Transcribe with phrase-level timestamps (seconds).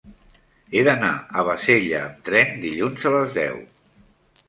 [0.77, 3.65] He d'anar a Bassella amb tren dilluns a les deu.